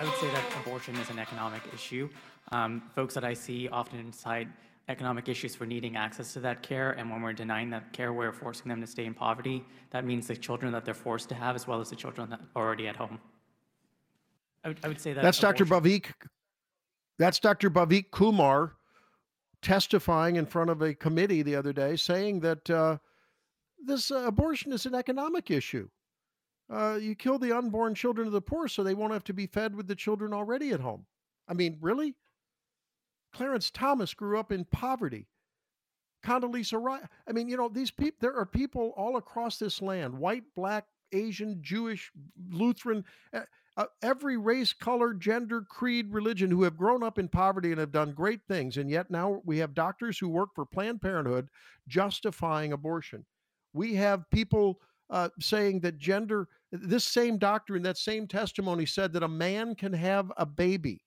[0.00, 2.08] I would say that abortion is an economic issue.
[2.52, 4.48] Um, folks that I see often cite
[4.88, 8.32] economic issues for needing access to that care, and when we're denying that care, we're
[8.32, 9.64] forcing them to stay in poverty.
[9.90, 12.40] That means the children that they're forced to have, as well as the children that
[12.56, 13.18] are already at home.
[14.64, 15.80] I would, I would say that that's abortion- Dr.
[15.80, 16.12] Bhavik.
[17.18, 17.70] That's Dr.
[17.70, 18.74] Bhavik Kumar
[19.62, 22.98] testifying in front of a committee the other day, saying that uh,
[23.82, 25.88] this uh, abortion is an economic issue.
[26.70, 29.46] Uh, you kill the unborn children of the poor, so they won't have to be
[29.46, 31.04] fed with the children already at home.
[31.46, 32.14] I mean, really?
[33.32, 35.26] Clarence Thomas grew up in poverty.
[36.24, 37.02] Condoleezza Rice.
[37.28, 38.16] I mean, you know, these people.
[38.20, 42.10] There are people all across this land: white, black, Asian, Jewish,
[42.50, 43.04] Lutheran,
[43.76, 47.92] uh, every race, color, gender, creed, religion, who have grown up in poverty and have
[47.92, 51.48] done great things, and yet now we have doctors who work for Planned Parenthood
[51.88, 53.26] justifying abortion.
[53.74, 56.48] We have people uh, saying that gender.
[56.72, 61.04] This same doctor in that same testimony said that a man can have a baby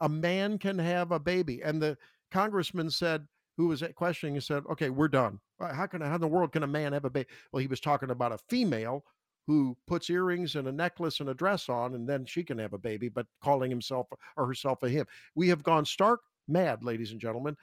[0.00, 1.62] a man can have a baby.
[1.62, 1.96] And the
[2.30, 5.38] congressman said, who was questioning, he said, okay, we're done.
[5.60, 7.28] How can, how in the world can a man have a baby?
[7.52, 9.04] Well, he was talking about a female
[9.46, 12.72] who puts earrings and a necklace and a dress on, and then she can have
[12.72, 15.06] a baby, but calling himself or herself a him.
[15.34, 17.56] We have gone stark mad, ladies and gentlemen.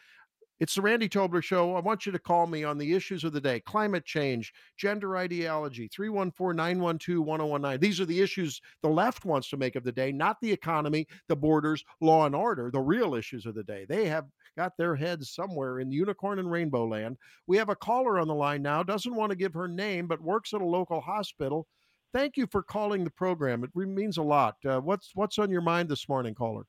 [0.59, 1.75] It's the Randy Tobler Show.
[1.75, 5.15] I want you to call me on the issues of the day climate change, gender
[5.15, 7.79] ideology, 314 912 1019.
[7.79, 11.05] These are the issues the left wants to make of the day, not the economy,
[11.27, 13.85] the borders, law and order, the real issues of the day.
[13.87, 14.25] They have
[14.57, 17.17] got their heads somewhere in unicorn and rainbow land.
[17.45, 20.19] We have a caller on the line now, doesn't want to give her name, but
[20.21, 21.67] works at a local hospital.
[22.13, 23.63] Thank you for calling the program.
[23.63, 24.55] It means a lot.
[24.65, 26.65] Uh, what's what's on your mind this morning, caller?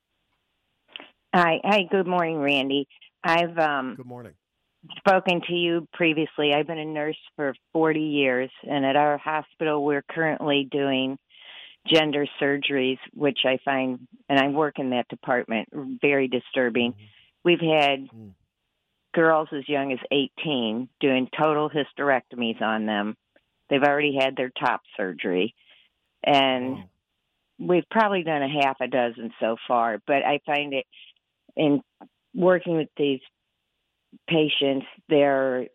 [1.35, 1.87] Hi, hi.
[1.91, 2.87] Good morning, Randy.
[3.29, 4.33] I've um, good morning
[4.97, 6.55] spoken to you previously.
[6.55, 11.19] I've been a nurse for 40 years, and at our hospital, we're currently doing
[11.87, 15.69] gender surgeries, which I find, and I work in that department,
[16.01, 16.93] very disturbing.
[16.93, 17.05] Mm-hmm.
[17.45, 18.31] We've had mm.
[19.15, 23.15] girls as young as 18 doing total hysterectomies on them.
[23.69, 25.55] They've already had their top surgery,
[26.25, 26.85] and
[27.59, 30.01] we've probably done a half a dozen so far.
[30.07, 30.87] But I find it
[31.57, 31.83] in
[32.35, 33.21] working with these
[34.29, 35.67] patients, there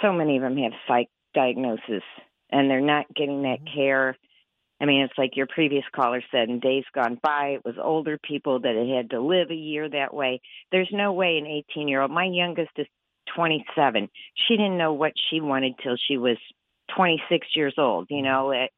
[0.00, 2.02] so many of them have psych diagnosis
[2.50, 3.74] and they're not getting that mm-hmm.
[3.74, 4.18] care.
[4.80, 8.18] I mean, it's like your previous caller said, in days gone by, it was older
[8.18, 10.40] people that had had to live a year that way.
[10.72, 12.86] There's no way an 18 year old, my youngest is
[13.36, 14.08] 27.
[14.34, 16.36] She didn't know what she wanted till she was
[16.96, 18.06] 26 years old.
[18.10, 18.24] You mm-hmm.
[18.24, 18.70] know, it,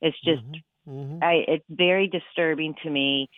[0.00, 0.90] it's just, mm-hmm.
[0.90, 1.22] Mm-hmm.
[1.22, 3.28] I, it's very disturbing to me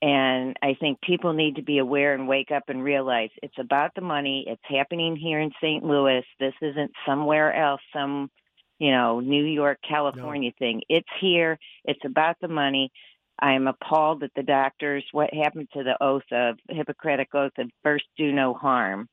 [0.00, 3.94] and I think people need to be aware and wake up and realize it's about
[3.94, 4.44] the money.
[4.46, 5.84] It's happening here in St.
[5.84, 6.24] Louis.
[6.38, 8.30] This isn't somewhere else, some,
[8.78, 10.66] you know, New York, California no.
[10.66, 10.82] thing.
[10.88, 11.58] It's here.
[11.84, 12.92] It's about the money.
[13.40, 15.04] I'm appalled that the doctors.
[15.10, 19.08] What happened to the oath of Hippocratic oath of first do no harm?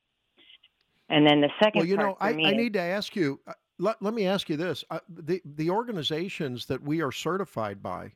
[1.08, 3.40] And then the second well, you know, I, I need to ask you.
[3.46, 7.82] Uh, let, let me ask you this: uh, the the organizations that we are certified
[7.82, 8.12] by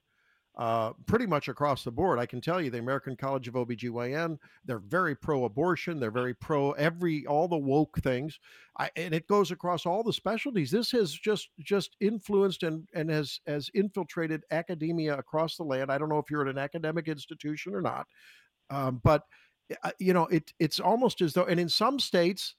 [0.61, 2.19] uh, pretty much across the board.
[2.19, 5.99] I can tell you the American College of OBGYN, they're very pro abortion.
[5.99, 8.39] They're very pro every, all the woke things.
[8.79, 10.71] I, and it goes across all the specialties.
[10.71, 15.91] This has just, just influenced and, and has, has infiltrated academia across the land.
[15.91, 18.07] I don't know if you're at an academic institution or not.
[18.69, 19.23] Um, but,
[19.83, 22.57] uh, you know, it, it's almost as though, and in some states,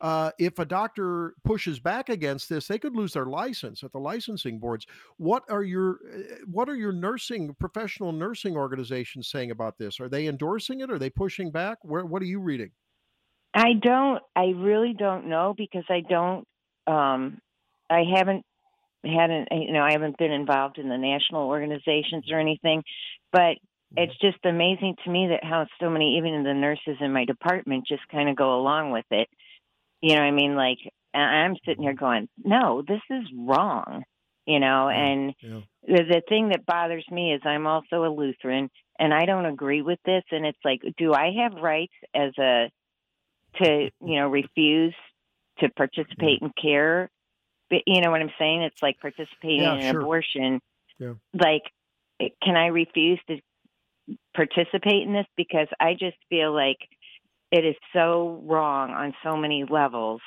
[0.00, 3.98] uh, if a doctor pushes back against this, they could lose their license at the
[3.98, 4.86] licensing boards.
[5.16, 10.00] What are your uh, what are your nursing professional nursing organizations saying about this?
[10.00, 10.90] Are they endorsing it?
[10.90, 11.78] Are they pushing back?
[11.82, 12.72] Where what are you reading?
[13.54, 14.20] I don't.
[14.34, 16.46] I really don't know because I don't.
[16.86, 17.38] Um,
[17.88, 18.44] I haven't
[19.04, 22.82] hadn't you know I haven't been involved in the national organizations or anything,
[23.32, 23.98] but mm-hmm.
[23.98, 27.86] it's just amazing to me that how so many even the nurses in my department
[27.86, 29.28] just kind of go along with it
[30.04, 30.54] you know what I mean?
[30.54, 30.78] Like,
[31.14, 34.04] I'm sitting here going, no, this is wrong.
[34.46, 35.60] You know, mm, and yeah.
[35.86, 38.68] the, the thing that bothers me is I'm also a Lutheran
[38.98, 40.22] and I don't agree with this.
[40.30, 42.70] And it's like, do I have rights as a,
[43.62, 44.94] to, you know, refuse
[45.60, 47.08] to participate in care?
[47.70, 48.64] But, you know what I'm saying?
[48.64, 50.02] It's like participating yeah, in sure.
[50.02, 50.60] abortion.
[50.98, 51.14] Yeah.
[51.32, 51.62] Like,
[52.20, 53.38] eh, can I refuse to
[54.34, 55.26] participate in this?
[55.38, 56.78] Because I just feel like
[57.54, 60.20] it is so wrong on so many levels.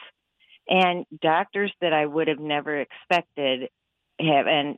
[0.70, 3.70] And doctors that I would have never expected
[4.18, 4.78] have and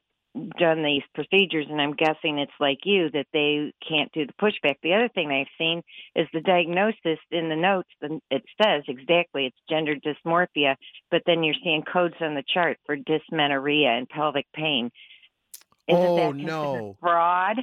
[0.59, 4.75] done these procedures and I'm guessing it's like you that they can't do the pushback.
[4.81, 5.83] The other thing I've seen
[6.15, 7.89] is the diagnosis in the notes
[8.31, 10.75] it says exactly it's gender dysmorphia,
[11.11, 14.89] but then you're seeing codes on the chart for dysmenorrhea and pelvic pain.
[15.87, 16.97] Isn't oh no.
[16.99, 17.57] Fraud?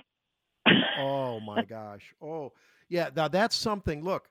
[0.99, 2.15] oh my gosh.
[2.23, 2.53] Oh,
[2.89, 3.11] yeah.
[3.15, 4.03] Now that's something.
[4.03, 4.29] Look,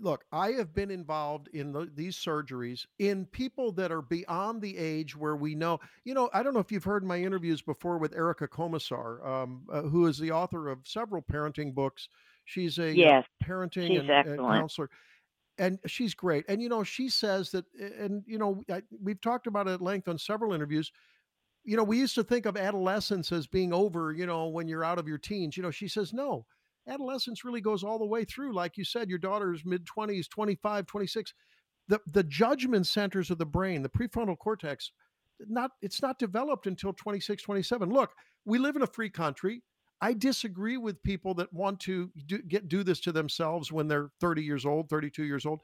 [0.00, 4.76] look, I have been involved in the, these surgeries in people that are beyond the
[4.76, 7.98] age where we know, you know, I don't know if you've heard my interviews before
[7.98, 12.08] with Erica Komisar, um, uh, who is the author of several parenting books.
[12.44, 14.90] She's a uh, yes, parenting and, and counselor.
[15.58, 16.44] And she's great.
[16.48, 19.82] And, you know, she says that, and, you know, I, we've talked about it at
[19.82, 20.92] length on several interviews
[21.66, 24.84] you know, we used to think of adolescence as being over, you know, when you're
[24.84, 25.56] out of your teens.
[25.56, 26.46] You know, she says, no,
[26.88, 28.54] adolescence really goes all the way through.
[28.54, 31.34] Like you said, your daughter's mid 20s, 25, 26.
[31.88, 34.92] The, the judgment centers of the brain, the prefrontal cortex,
[35.46, 37.90] not it's not developed until 26, 27.
[37.90, 38.12] Look,
[38.44, 39.62] we live in a free country.
[40.00, 44.10] I disagree with people that want to do, get do this to themselves when they're
[44.20, 45.60] 30 years old, 32 years old.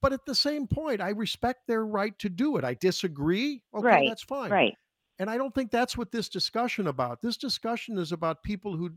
[0.00, 2.64] But at the same point, I respect their right to do it.
[2.64, 3.62] I disagree.
[3.74, 4.50] Okay, right, that's fine.
[4.50, 4.74] Right.
[5.18, 7.22] And I don't think that's what this discussion about.
[7.22, 8.90] This discussion is about people who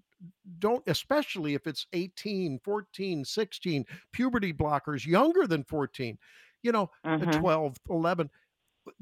[0.60, 6.18] don't especially if it's 18, 14, 16, puberty blockers younger than 14,
[6.64, 7.40] you know, mm-hmm.
[7.40, 8.30] 12, 11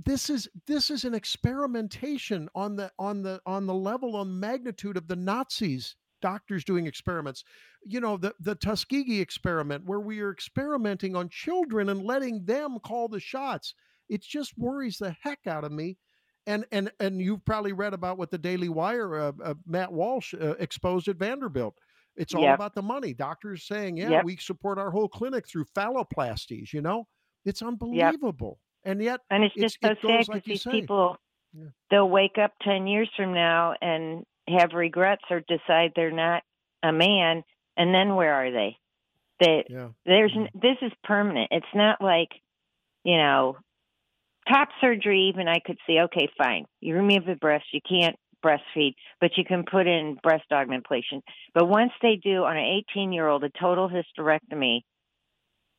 [0.04, 4.98] this is this is an experimentation on the on the on the level on magnitude
[4.98, 7.44] of the Nazis doctors doing experiments
[7.86, 12.80] you know the the Tuskegee experiment where we are experimenting on children and letting them
[12.80, 13.76] call the shots
[14.10, 15.98] it just worries the heck out of me
[16.48, 20.34] and and and you've probably read about what the Daily Wire, uh, uh, Matt Walsh
[20.34, 21.78] uh, exposed at Vanderbilt.
[22.16, 22.56] It's all yep.
[22.56, 23.14] about the money.
[23.14, 24.26] Doctors saying, "Yeah, yep.
[24.26, 27.08] we support our whole clinic through phalloplasties." You know,
[27.44, 28.60] it's unbelievable.
[28.86, 28.92] Yep.
[28.92, 31.18] And yet, and it's just it so sad because like these people,
[31.54, 31.66] yeah.
[31.90, 36.44] they'll wake up ten years from now and have regrets or decide they're not
[36.84, 37.44] a man,
[37.76, 38.78] and then where are they?
[39.40, 39.88] That yeah.
[40.06, 40.48] there's yeah.
[40.54, 41.50] this is permanent.
[41.52, 42.30] It's not like
[43.04, 43.58] you know
[44.48, 46.66] top surgery, even I could see, okay, fine.
[46.82, 51.22] You remove the breast, you can't breastfeed, but you can put in breast augmentation.
[51.54, 54.82] But once they do on an 18 year old a total hysterectomy,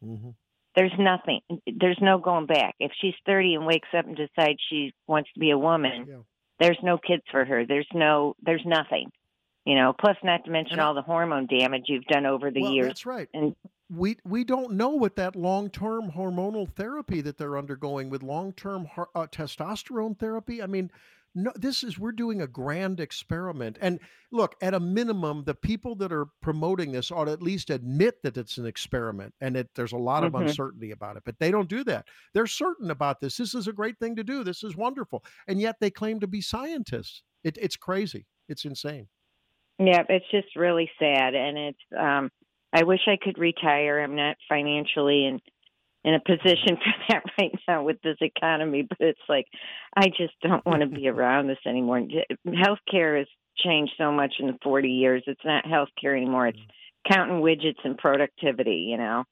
[0.04, 0.30] mm-hmm.
[0.74, 1.40] there's nothing.
[1.66, 2.74] There's no going back.
[2.80, 6.16] If she's 30 and wakes up and decides she wants to be a woman, yeah.
[6.58, 7.64] there's no kids for her.
[7.66, 9.10] There's no, there's nothing.
[9.64, 12.72] You know, plus not to mention all the hormone damage you've done over the well,
[12.72, 12.86] years.
[12.86, 13.28] That's right.
[13.34, 13.56] And
[13.88, 19.26] we we don't know what that long-term hormonal therapy that they're undergoing with long-term uh,
[19.26, 20.90] testosterone therapy i mean
[21.36, 23.78] no this is we're doing a grand experiment.
[23.80, 24.00] And
[24.32, 28.22] look at a minimum the people that are promoting this ought to at least admit
[28.22, 30.48] that it's an experiment and that there's a lot of mm-hmm.
[30.48, 32.06] uncertainty about it but they don't do that.
[32.32, 33.36] They're certain about this.
[33.36, 34.42] This is a great thing to do.
[34.42, 35.22] This is wonderful.
[35.46, 37.22] And yet they claim to be scientists.
[37.44, 38.26] It, it's crazy.
[38.48, 39.06] It's insane.
[39.78, 41.34] Yeah it's just really sad.
[41.34, 42.30] And it's um
[42.72, 44.00] I wish I could retire.
[44.00, 45.40] I'm not financially in
[46.04, 49.46] in a position for that right now with this economy, but it's like
[49.94, 52.02] I just don't want to be around this anymore.
[52.46, 53.26] Healthcare has
[53.58, 55.22] changed so much in the 40 years.
[55.26, 56.48] It's not healthcare anymore.
[56.48, 56.58] It's
[57.10, 59.24] counting widgets and productivity, you know.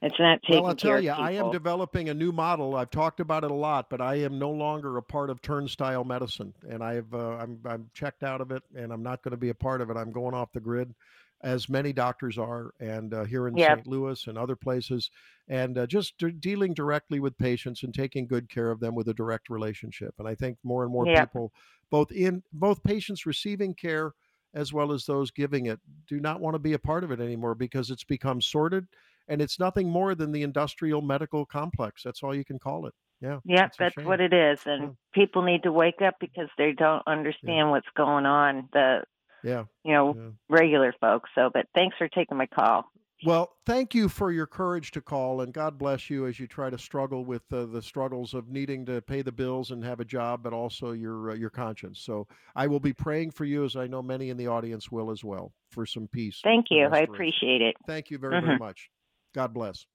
[0.00, 2.76] It's not taking Well, I'll tell you, I am developing a new model.
[2.76, 6.04] I've talked about it a lot, but I am no longer a part of turnstile
[6.04, 9.36] medicine, and I've uh, I'm I'm checked out of it, and I'm not going to
[9.36, 9.96] be a part of it.
[9.96, 10.94] I'm going off the grid
[11.42, 13.78] as many doctors are, and uh, here in yep.
[13.78, 13.86] St.
[13.86, 15.10] Louis and other places,
[15.48, 19.08] and uh, just d- dealing directly with patients and taking good care of them with
[19.08, 20.14] a direct relationship.
[20.18, 21.28] And I think more and more yep.
[21.28, 21.52] people,
[21.90, 24.12] both in both patients receiving care
[24.54, 25.78] as well as those giving it,
[26.08, 28.86] do not want to be a part of it anymore because it's become sorted,
[29.28, 32.02] and it's nothing more than the industrial medical complex.
[32.02, 32.94] That's all you can call it.
[33.20, 33.38] Yeah.
[33.44, 34.60] Yep, that's what it is.
[34.64, 34.88] And yeah.
[35.12, 37.70] people need to wake up because they don't understand yeah.
[37.70, 38.68] what's going on.
[38.72, 39.02] The
[39.42, 39.64] yeah.
[39.84, 40.30] You know, yeah.
[40.48, 41.30] regular folks.
[41.34, 42.84] So, but thanks for taking my call.
[43.24, 46.70] Well, thank you for your courage to call, and God bless you as you try
[46.70, 50.04] to struggle with uh, the struggles of needing to pay the bills and have a
[50.04, 52.00] job, but also your uh, your conscience.
[52.00, 55.10] So, I will be praying for you, as I know many in the audience will
[55.10, 56.40] as well, for some peace.
[56.44, 56.88] Thank you.
[56.92, 57.74] I appreciate it.
[57.86, 58.46] Thank you very mm-hmm.
[58.46, 58.88] very much.
[59.34, 59.86] God bless.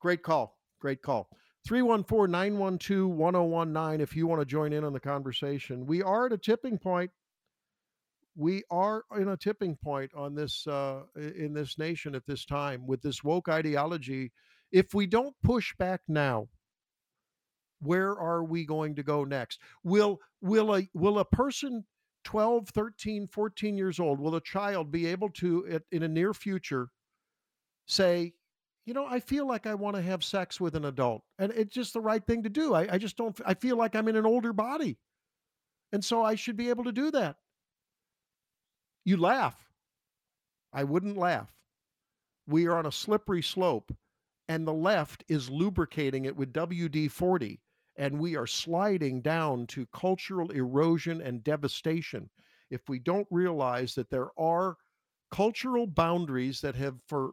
[0.00, 0.58] Great call.
[0.80, 1.30] Great call.
[1.66, 5.86] 314 912 1019 if you want to join in on the conversation.
[5.86, 7.10] We are at a tipping point
[8.36, 12.86] we are in a tipping point on this uh, in this nation at this time
[12.86, 14.32] with this woke ideology.
[14.72, 16.48] If we don't push back now,
[17.80, 19.60] where are we going to go next?
[19.82, 21.84] Will will a will a person
[22.24, 26.88] 12, 13, 14 years old, will a child be able to in a near future
[27.86, 28.34] say,
[28.86, 31.74] you know, I feel like I want to have sex with an adult and it's
[31.74, 32.74] just the right thing to do.
[32.74, 34.98] I, I just don't, I feel like I'm in an older body.
[35.92, 37.36] And so I should be able to do that.
[39.04, 39.70] You laugh.
[40.72, 41.52] I wouldn't laugh.
[42.46, 43.92] We are on a slippery slope,
[44.48, 47.60] and the left is lubricating it with WD 40,
[47.96, 52.30] and we are sliding down to cultural erosion and devastation.
[52.70, 54.76] if we don't realize that there are
[55.30, 57.32] cultural boundaries that have for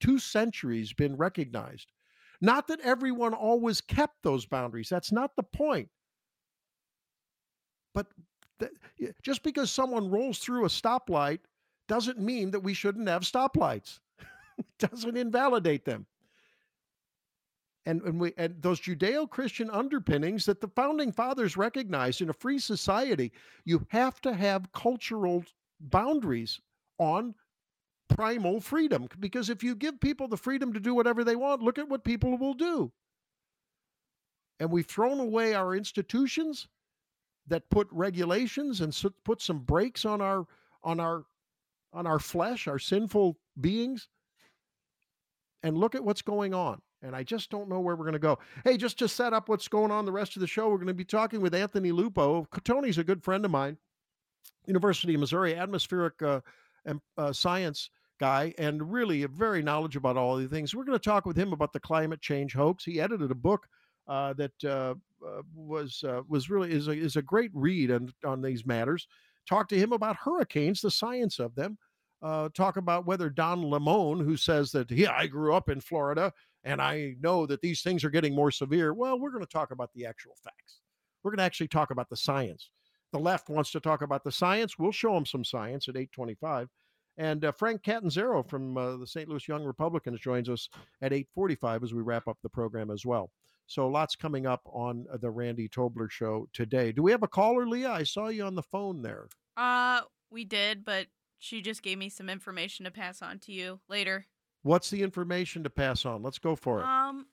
[0.00, 1.92] two centuries been recognized.
[2.40, 4.88] Not that everyone always kept those boundaries.
[4.88, 5.90] That's not the point.
[7.94, 8.06] But
[8.58, 11.40] th- just because someone rolls through a stoplight
[11.88, 14.00] doesn't mean that we shouldn't have stoplights.
[14.78, 16.06] doesn't invalidate them.
[17.84, 22.58] And, and we and those Judeo-Christian underpinnings that the founding fathers recognized in a free
[22.58, 23.30] society,
[23.64, 25.44] you have to have cultural
[25.78, 26.60] boundaries
[26.98, 27.34] on
[28.08, 29.06] primal freedom.
[29.20, 32.02] Because if you give people the freedom to do whatever they want, look at what
[32.02, 32.90] people will do.
[34.58, 36.66] And we've thrown away our institutions
[37.48, 40.46] that put regulations and put some brakes on our
[40.82, 41.24] on our
[41.92, 44.08] on our flesh, our sinful beings.
[45.62, 46.80] And look at what's going on.
[47.02, 48.38] And I just don't know where we're going to go.
[48.64, 50.86] Hey, just to set up what's going on the rest of the show, we're going
[50.86, 52.46] to be talking with Anthony Lupo.
[52.64, 53.76] Tony's a good friend of mine,
[54.66, 56.40] University of Missouri atmospheric uh,
[57.16, 60.74] uh, science guy, and really a very knowledgeable about all these things.
[60.74, 62.84] We're going to talk with him about the climate change hoax.
[62.84, 63.66] He edited a book
[64.08, 64.94] uh, that uh,
[65.54, 69.06] was uh, was really is a, is a great read on on these matters.
[69.48, 71.78] Talk to him about hurricanes, the science of them.
[72.22, 76.32] Uh, talk about whether Don Lemon, who says that yeah, I grew up in Florida
[76.64, 78.92] and I know that these things are getting more severe.
[78.92, 80.80] Well, we're going to talk about the actual facts.
[81.22, 82.70] We're going to actually talk about the science.
[83.12, 84.78] The left wants to talk about the science.
[84.78, 86.68] We'll show them some science at 825.
[87.18, 89.28] And uh, Frank Catanzaro from uh, the St.
[89.28, 90.68] Louis Young Republicans joins us
[91.02, 93.30] at 845 as we wrap up the program as well.
[93.66, 96.92] So lots coming up on the Randy Tobler show today.
[96.92, 97.90] Do we have a caller, Leah?
[97.90, 99.28] I saw you on the phone there.
[99.56, 101.06] Uh, we did, but
[101.38, 104.26] she just gave me some information to pass on to you later.
[104.62, 106.22] What's the information to pass on?
[106.22, 106.86] Let's go for it.
[106.86, 107.26] Um,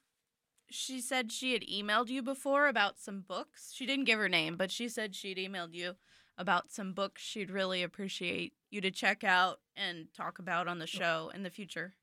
[0.70, 3.72] she said she had emailed you before about some books.
[3.74, 5.96] She didn't give her name, but she said she'd emailed you
[6.38, 10.88] about some books she'd really appreciate you to check out and talk about on the
[10.88, 11.94] show in the future.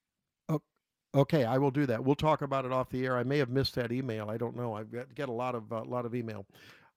[1.14, 2.04] Okay, I will do that.
[2.04, 3.18] We'll talk about it off the air.
[3.18, 4.30] I may have missed that email.
[4.30, 4.74] I don't know.
[4.74, 6.46] I've got get a lot of a uh, lot of email.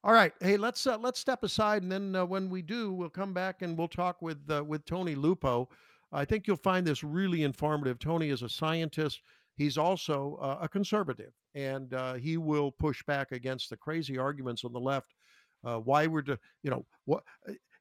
[0.04, 3.10] All right, hey, let's uh, let's step aside, and then uh, when we do, we'll
[3.10, 5.68] come back and we'll talk with uh, with Tony Lupo.
[6.12, 7.98] I think you'll find this really informative.
[7.98, 9.22] Tony is a scientist.
[9.56, 14.64] He's also uh, a conservative, and uh, he will push back against the crazy arguments
[14.64, 15.16] on the left.
[15.62, 17.24] Why we're, to, you know, what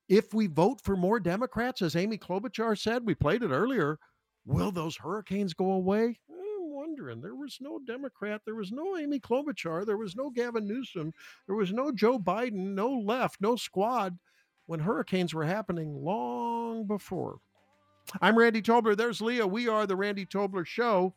[0.09, 3.05] if we vote for more Democrats, as Amy Klobuchar said?
[3.05, 3.99] We played it earlier.
[4.45, 6.19] Will those hurricanes go away?
[6.31, 7.21] I'm wondering.
[7.21, 8.43] There was no Democrat.
[8.45, 9.87] There was no Amy Klobuchar.
[9.87, 11.13] There was no Gavin Newsom.
[11.47, 12.75] There was no Joe Biden.
[12.75, 13.41] No left.
[13.41, 14.19] No squad
[14.67, 17.39] when hurricanes were happening long before.
[18.21, 18.97] I'm Randy Tobler.
[18.97, 19.47] There's Leah.
[19.47, 21.15] We are the Randy Tobler Show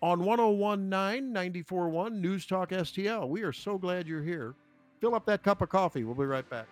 [0.00, 3.28] on 1019 941 News Talk STL.
[3.28, 4.54] We are so glad you're here.
[5.00, 6.04] Fill up that cup of coffee.
[6.04, 6.66] We'll be right back.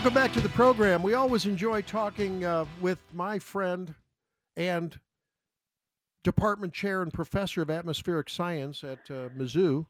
[0.00, 1.02] Welcome back to the program.
[1.02, 3.94] We always enjoy talking uh, with my friend
[4.56, 4.98] and
[6.24, 9.84] department chair and professor of atmospheric science at uh, Mizzou,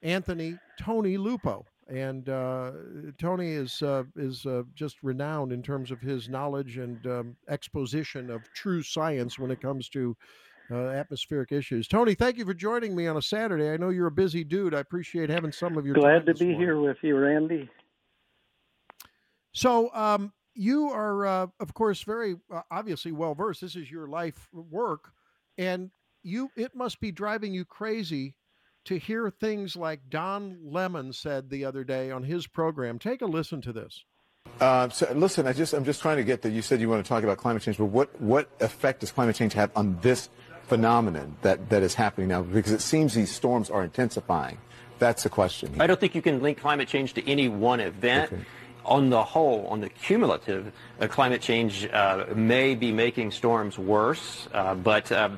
[0.00, 1.66] Anthony Tony Lupo.
[1.88, 2.70] And uh,
[3.18, 8.30] Tony is uh, is uh, just renowned in terms of his knowledge and um, exposition
[8.30, 10.16] of true science when it comes to
[10.70, 11.88] uh, atmospheric issues.
[11.88, 13.72] Tony, thank you for joining me on a Saturday.
[13.72, 14.72] I know you're a busy dude.
[14.72, 16.60] I appreciate having some of your glad to be morning.
[16.60, 17.68] here with you, Randy.
[19.52, 23.60] So, um, you are, uh, of course, very uh, obviously well versed.
[23.60, 25.12] This is your life work,
[25.56, 25.90] and
[26.22, 28.34] you it must be driving you crazy
[28.84, 32.98] to hear things like Don Lemon said the other day on his program.
[32.98, 34.04] Take a listen to this.
[34.60, 36.50] Uh, so listen, I just I'm just trying to get that.
[36.50, 39.36] You said you want to talk about climate change, but what what effect does climate
[39.36, 40.28] change have on this
[40.64, 42.42] phenomenon that that is happening now?
[42.42, 44.58] Because it seems these storms are intensifying.
[44.98, 45.74] That's the question.
[45.80, 48.32] I don't think you can link climate change to any one event.
[48.32, 48.44] Okay
[48.84, 54.48] on the whole, on the cumulative, uh, climate change uh, may be making storms worse,
[54.52, 55.30] uh, but uh,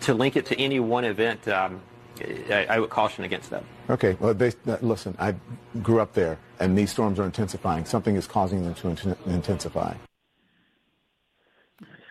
[0.00, 1.80] to link it to any one event, um,
[2.20, 3.62] I, I, would caution against that.
[3.88, 4.16] Okay.
[4.18, 5.34] Well, they, uh, listen, I
[5.82, 7.84] grew up there, and these storms are intensifying.
[7.84, 9.94] Something is causing them to int- intensify.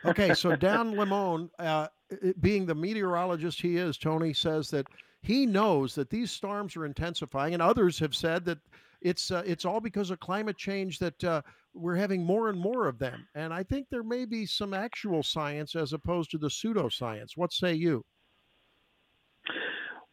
[0.05, 1.87] Okay, so Don Lemon, uh,
[2.39, 4.87] being the meteorologist he is, Tony says that
[5.21, 8.59] he knows that these storms are intensifying, and others have said that
[9.01, 11.41] it's uh, it's all because of climate change that uh,
[11.73, 13.27] we're having more and more of them.
[13.35, 17.31] And I think there may be some actual science as opposed to the pseudoscience.
[17.35, 18.03] What say you?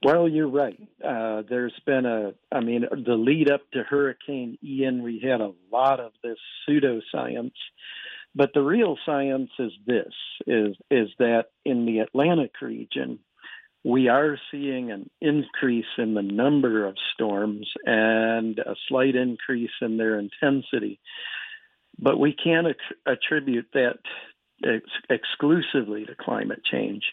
[0.04, 0.78] Well, you're right.
[1.02, 5.52] Uh, there's been a, I mean, the lead up to Hurricane Ian, we had a
[5.72, 6.36] lot of this
[6.68, 7.54] pseudoscience,
[8.34, 10.12] but the real science is this:
[10.46, 13.18] is is that in the Atlantic region,
[13.84, 19.98] we are seeing an increase in the number of storms and a slight increase in
[19.98, 20.98] their intensity.
[21.98, 22.66] But we can't
[23.06, 23.98] attribute that
[24.64, 27.04] ex- exclusively to climate change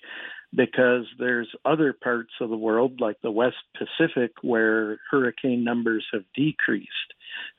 [0.53, 6.23] because there's other parts of the world like the West Pacific where hurricane numbers have
[6.35, 6.89] decreased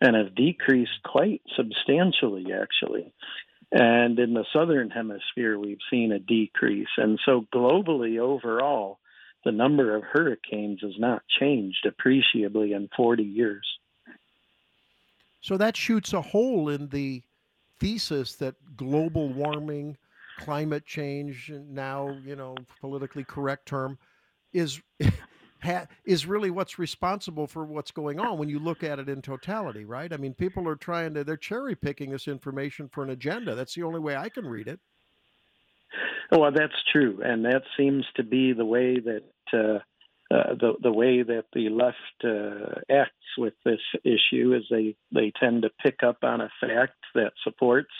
[0.00, 3.12] and have decreased quite substantially actually.
[3.72, 8.98] And in the southern hemisphere we've seen a decrease and so globally overall
[9.44, 13.66] the number of hurricanes has not changed appreciably in 40 years.
[15.40, 17.22] So that shoots a hole in the
[17.80, 19.96] thesis that global warming
[20.38, 23.98] climate change now you know politically correct term
[24.52, 24.80] is
[26.04, 29.84] is really what's responsible for what's going on when you look at it in totality
[29.84, 30.12] right?
[30.12, 33.54] I mean people are trying to they're cherry picking this information for an agenda.
[33.54, 34.80] That's the only way i can read it.
[36.30, 37.20] Well that's true.
[37.24, 39.78] And that seems to be the way that uh,
[40.32, 45.32] uh, the the way that the left uh, acts with this issue is they they
[45.38, 47.92] tend to pick up on a fact that supports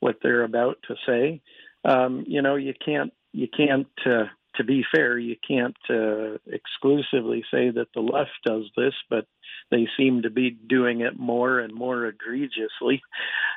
[0.00, 1.40] what they're about to say.
[1.84, 4.24] Um, you know, you can't you can't uh,
[4.56, 9.26] to be fair, you can't uh, exclusively say that the left does this, but
[9.70, 13.02] they seem to be doing it more and more egregiously.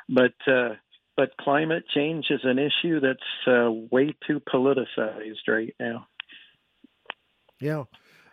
[0.09, 0.75] But uh,
[1.15, 6.07] but climate change is an issue that's uh, way too politicized right now.
[7.59, 7.85] Yeah.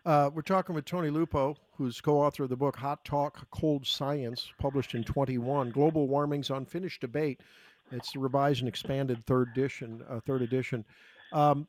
[0.05, 4.53] Uh, we're talking with Tony Lupo, who's co-author of the book Hot Talk Cold Science,
[4.59, 5.71] published in 21.
[5.71, 7.41] Global Warming's Unfinished Debate
[7.93, 10.03] it's the revised and expanded third edition.
[10.09, 10.85] Uh, third edition.
[11.33, 11.67] Um,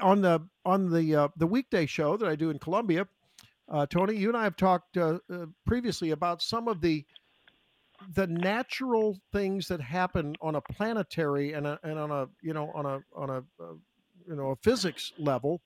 [0.00, 3.06] on the on the uh, the weekday show that I do in Columbia,
[3.70, 7.04] uh, Tony, you and I have talked uh, uh, previously about some of the
[8.14, 12.70] the natural things that happen on a planetary and, a, and on a you know
[12.74, 13.74] on a on a uh,
[14.26, 15.60] you know a physics level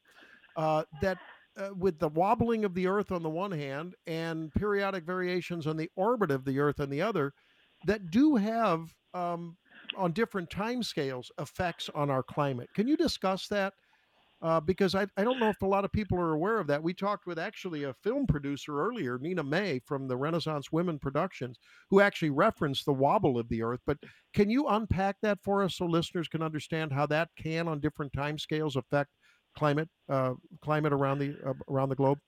[0.57, 1.19] that
[1.57, 5.77] uh, with the wobbling of the Earth on the one hand and periodic variations on
[5.77, 7.33] the orbit of the Earth on the other,
[7.87, 9.57] that do have um,
[9.97, 12.71] on different time scales effects on our climate.
[12.75, 13.75] Can you discuss that?
[14.43, 16.83] Uh, because I, I don't know if a lot of people are aware of that.
[16.83, 21.59] We talked with actually a film producer earlier, Nina May from the Renaissance Women Productions,
[21.91, 23.81] who actually referenced the wobble of the Earth.
[23.87, 23.99] But
[24.35, 28.13] can you unpack that for us so listeners can understand how that can, on different
[28.13, 29.11] time scales, affect
[29.57, 32.19] climate uh, climate around the uh, around the globe?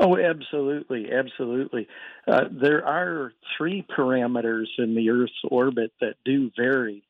[0.00, 1.88] Oh, absolutely, absolutely.
[2.26, 7.02] Uh, there are three parameters in the Earth's orbit that do vary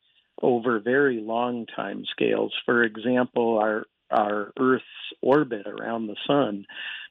[0.43, 2.53] over very long time scales.
[2.65, 4.85] For example, our our Earth's
[5.21, 6.65] orbit around the sun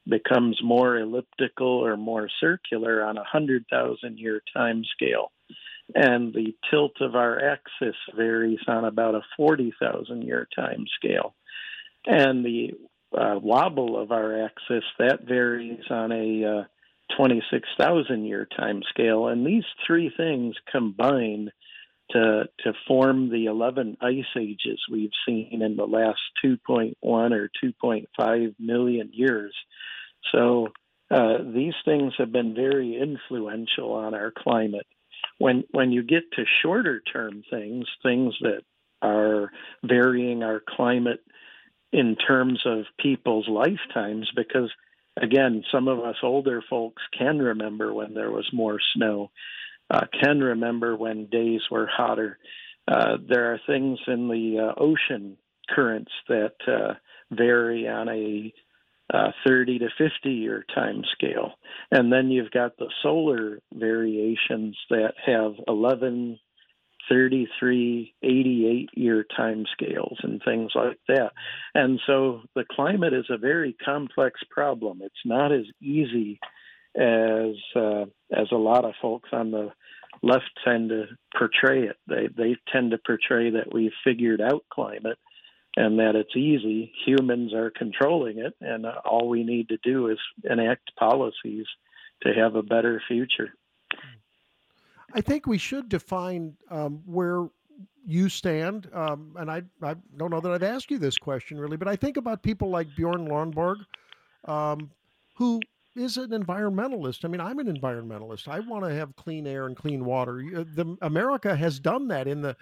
[0.08, 5.30] becomes more elliptical or more circular on a hundred thousand year time scale,
[5.94, 11.34] and the tilt of our axis varies on about a forty thousand year time scale.
[12.06, 12.72] And the
[13.16, 16.64] uh, wobble of our axis, that varies on a uh,
[17.16, 19.28] 26,000 year time scale.
[19.28, 21.50] And these three things combine
[22.10, 28.54] to, to form the 11 ice ages we've seen in the last 2.1 or 2.5
[28.58, 29.54] million years.
[30.32, 30.68] So
[31.10, 34.86] uh, these things have been very influential on our climate.
[35.38, 38.62] When, when you get to shorter term things, things that
[39.02, 39.50] are
[39.82, 41.20] varying our climate
[41.92, 44.70] in terms of people's lifetimes because
[45.20, 49.30] again some of us older folks can remember when there was more snow
[49.90, 52.38] uh, can remember when days were hotter
[52.86, 55.36] uh, there are things in the uh, ocean
[55.68, 56.94] currents that uh,
[57.30, 58.52] vary on a
[59.12, 61.52] uh, 30 to 50 year time scale
[61.90, 66.38] and then you've got the solar variations that have 11
[67.08, 71.32] 33, 88 year time scales and things like that.
[71.74, 75.00] And so the climate is a very complex problem.
[75.02, 76.38] It's not as easy
[76.98, 79.72] as uh, as a lot of folks on the
[80.22, 81.06] left tend to
[81.36, 81.96] portray it.
[82.06, 85.18] They they tend to portray that we've figured out climate
[85.76, 86.92] and that it's easy.
[87.06, 91.66] Humans are controlling it, and uh, all we need to do is enact policies
[92.22, 93.54] to have a better future.
[95.14, 97.48] I think we should define um, where
[98.04, 98.88] you stand.
[98.92, 101.96] Um, and I, I don't know that I've asked you this question really, but I
[101.96, 103.76] think about people like Bjorn Lomborg,
[104.46, 104.90] um,
[105.36, 105.60] who
[105.96, 107.24] is an environmentalist.
[107.24, 108.48] I mean, I'm an environmentalist.
[108.48, 110.42] I want to have clean air and clean water.
[110.42, 112.56] The America has done that in the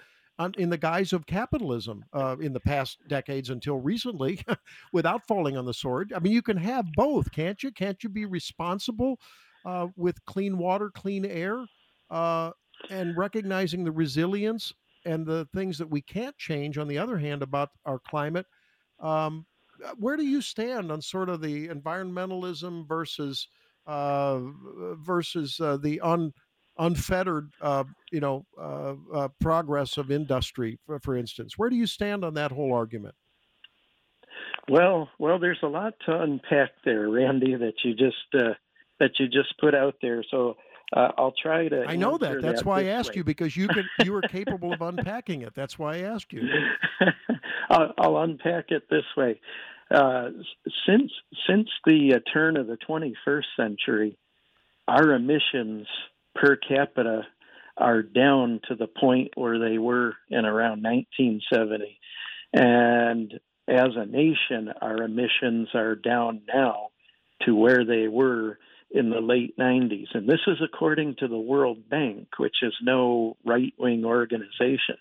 [0.59, 4.39] in the guise of capitalism uh, in the past decades until recently
[4.93, 6.13] without falling on the sword.
[6.15, 7.73] I mean, you can have both, can't you?
[7.73, 9.19] Can't you be responsible
[9.65, 11.65] uh, with clean water, clean air,
[12.11, 12.51] uh,
[12.91, 14.75] and recognizing the resilience
[15.07, 18.47] and the things that we can't change, on the other hand, about our climate?
[19.01, 19.56] Um, uh,
[19.99, 23.49] where do you stand on sort of the environmentalism versus
[23.87, 24.41] uh,
[24.99, 26.33] versus uh, the un
[26.79, 31.57] unfettered, uh, you know, uh, uh, progress of industry, for, for instance.
[31.57, 33.15] Where do you stand on that whole argument?
[34.69, 38.55] Well, well, there's a lot to unpack there, Randy, that you just uh,
[38.99, 40.25] that you just put out there.
[40.31, 40.57] So
[40.93, 41.85] uh, I'll try to.
[41.85, 42.43] I know that.
[42.43, 43.17] That's that why I asked way.
[43.17, 45.55] you because you could you were capable of unpacking it.
[45.55, 46.43] That's why I asked you.
[47.71, 49.41] I'll, I'll unpack it this way.
[49.91, 50.31] Uh,
[50.87, 51.13] since
[51.49, 54.19] since the uh, turn of the 21st century,
[54.87, 55.87] our emissions
[56.35, 57.23] per capita
[57.77, 61.99] are down to the point where they were in around 1970.
[62.53, 63.35] And
[63.69, 66.89] as a nation, our emissions are down now
[67.43, 68.59] to where they were
[68.91, 70.07] in the late 90s.
[70.15, 74.97] And this is according to the World Bank, which is no right wing organization.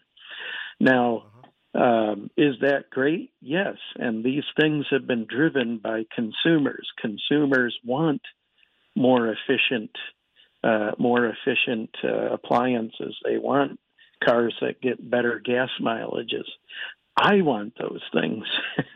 [0.80, 1.26] Now,
[1.74, 3.32] um, is that great?
[3.42, 3.76] Yes.
[3.96, 6.88] And these things have been driven by consumers.
[7.02, 8.22] Consumers want
[8.96, 9.92] more efficient
[10.64, 13.16] uh, more efficient uh, appliances.
[13.24, 13.80] They want
[14.24, 16.48] cars that get better gas mileages.
[17.18, 18.44] I want those things,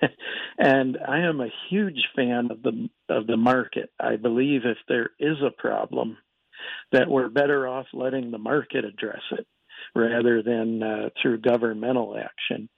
[0.57, 3.91] and I am a huge fan of the of the market.
[3.99, 6.17] I believe if there is a problem,
[6.91, 9.47] that we're better off letting the market address it
[9.95, 12.69] rather than uh, through governmental action.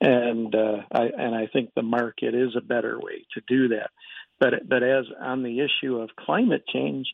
[0.00, 3.90] And uh, I and I think the market is a better way to do that.
[4.38, 7.06] But but as on the issue of climate change,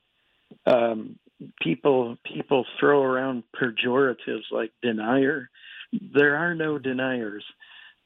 [0.67, 1.19] um,
[1.61, 5.51] people people throw around pejoratives like denier.
[5.93, 7.45] There are no deniers.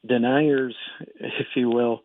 [0.06, 0.74] Deniers,
[1.18, 2.02] if you will,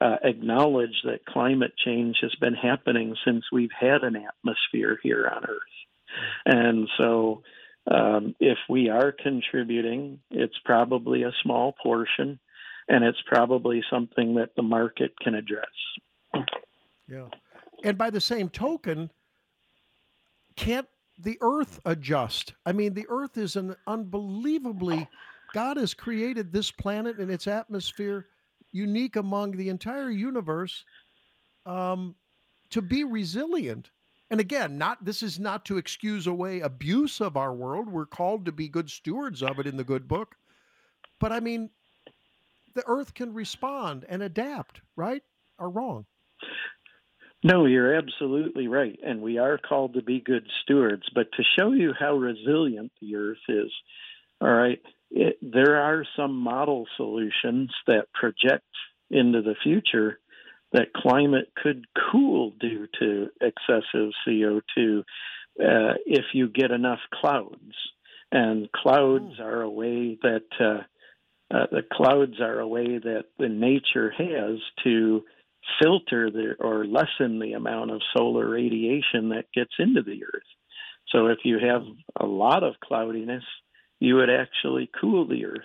[0.00, 5.44] uh, acknowledge that climate change has been happening since we've had an atmosphere here on
[5.44, 5.60] Earth.
[6.46, 7.42] And so,
[7.90, 12.38] um, if we are contributing, it's probably a small portion,
[12.88, 15.66] and it's probably something that the market can address.
[17.08, 17.28] Yeah.
[17.84, 19.10] And by the same token,
[20.56, 22.54] can't the earth adjust?
[22.64, 25.08] I mean, the earth is an unbelievably,
[25.52, 28.26] God has created this planet and its atmosphere
[28.72, 30.84] unique among the entire universe
[31.66, 32.14] um,
[32.70, 33.90] to be resilient.
[34.30, 37.88] And again, not this is not to excuse away abuse of our world.
[37.88, 40.36] We're called to be good stewards of it in the good book.
[41.18, 41.70] But I mean,
[42.74, 45.22] the earth can respond and adapt, right
[45.58, 46.06] or wrong?
[47.42, 48.98] No, you're absolutely right.
[49.02, 51.04] And we are called to be good stewards.
[51.14, 53.70] But to show you how resilient the earth is,
[54.40, 58.64] all right, it, there are some model solutions that project
[59.10, 60.18] into the future
[60.72, 67.74] that climate could cool due to excessive CO2 uh, if you get enough clouds.
[68.30, 69.44] And clouds mm.
[69.44, 70.82] are a way that uh,
[71.52, 75.24] uh, the clouds are a way that the nature has to
[75.82, 80.42] filter the, or lessen the amount of solar radiation that gets into the earth.
[81.08, 81.82] So if you have
[82.18, 83.42] a lot of cloudiness,
[84.00, 85.60] you would actually cool the earth.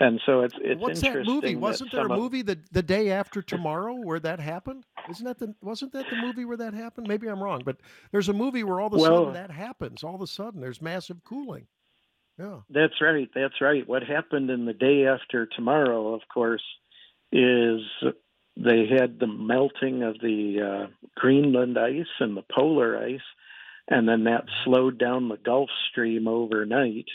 [0.00, 1.54] And so it's it's What's that movie?
[1.54, 4.84] Wasn't that there a movie the the day after tomorrow where that happened?
[5.08, 7.06] Isn't that the wasn't that the movie where that happened?
[7.06, 7.76] Maybe I'm wrong, but
[8.10, 10.02] there's a movie where all of a well, sudden that happens.
[10.02, 11.68] All of a sudden there's massive cooling.
[12.38, 12.60] Yeah.
[12.68, 13.30] That's right.
[13.32, 13.86] That's right.
[13.86, 16.64] What happened in the day after tomorrow, of course,
[17.30, 17.80] is
[18.56, 23.20] they had the melting of the uh, Greenland ice and the polar ice,
[23.88, 27.08] and then that slowed down the Gulf Stream overnight,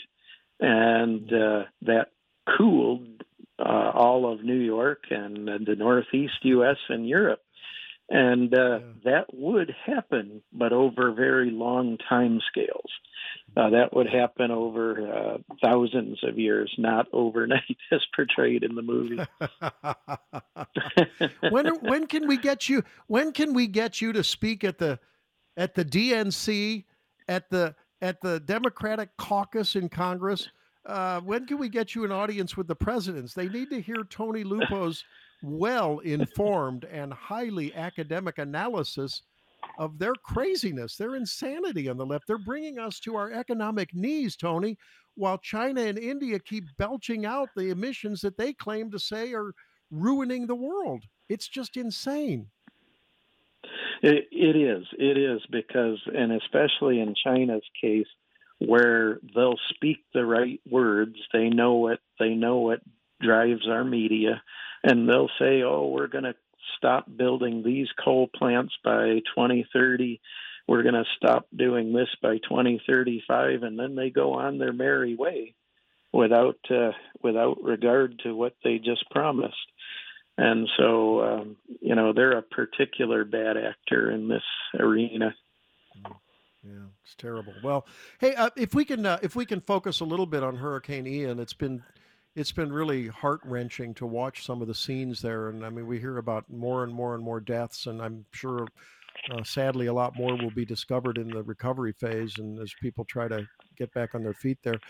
[0.60, 2.08] and uh, that
[2.56, 3.22] cooled
[3.58, 6.76] uh, all of New York and the Northeast U.S.
[6.88, 7.40] and Europe.
[8.08, 8.78] And uh, yeah.
[9.04, 12.90] that would happen, but over very long time scales.
[13.56, 18.82] Uh, that would happen over uh, thousands of years, not overnight, as portrayed in the
[18.82, 19.20] movie.
[21.50, 22.82] when when can we get you?
[23.06, 24.98] When can we get you to speak at the
[25.60, 26.84] at the DNC,
[27.28, 30.48] at the at the Democratic caucus in Congress?
[30.86, 33.34] Uh, when can we get you an audience with the presidents?
[33.34, 35.04] They need to hear Tony Lupo's
[35.42, 39.22] well informed and highly academic analysis
[39.78, 42.26] of their craziness, their insanity on the left.
[42.26, 44.78] They're bringing us to our economic knees, Tony,
[45.16, 49.52] while China and India keep belching out the emissions that they claim to say are
[49.90, 51.04] ruining the world.
[51.28, 52.46] It's just insane.
[54.02, 54.86] It, it is.
[54.98, 58.06] It is because, and especially in China's case,
[58.58, 61.16] where they'll speak the right words.
[61.32, 62.80] They know what they know what
[63.20, 64.42] drives our media,
[64.82, 66.34] and they'll say, "Oh, we're going to
[66.76, 70.20] stop building these coal plants by 2030.
[70.66, 75.14] We're going to stop doing this by 2035," and then they go on their merry
[75.14, 75.54] way
[76.12, 79.56] without uh, without regard to what they just promised.
[80.38, 84.42] And so, um, you know, they're a particular bad actor in this
[84.78, 85.34] arena.
[86.62, 87.54] Yeah, it's terrible.
[87.62, 87.86] Well,
[88.18, 91.06] hey, uh, if we can uh, if we can focus a little bit on Hurricane
[91.06, 91.82] Ian, it's been
[92.36, 95.86] it's been really heart wrenching to watch some of the scenes there, and I mean,
[95.86, 98.68] we hear about more and more and more deaths, and I'm sure,
[99.32, 103.04] uh, sadly, a lot more will be discovered in the recovery phase, and as people
[103.04, 104.80] try to get back on their feet there.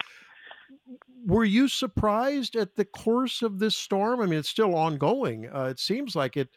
[1.27, 4.21] Were you surprised at the course of this storm?
[4.21, 5.49] I mean, it's still ongoing.
[5.53, 6.49] Uh, it seems like it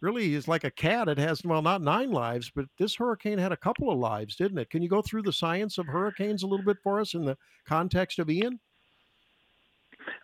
[0.00, 1.08] really is like a cat.
[1.08, 4.58] It has, well, not nine lives, but this hurricane had a couple of lives, didn't
[4.58, 4.70] it?
[4.70, 7.36] Can you go through the science of hurricanes a little bit for us in the
[7.66, 8.60] context of Ian?